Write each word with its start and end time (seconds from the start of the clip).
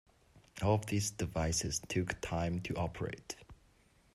All 0.63 0.73
of 0.73 0.87
these 0.87 1.11
devices 1.11 1.79
took 1.87 2.19
time 2.21 2.59
to 2.61 2.73
operate. 2.73 3.35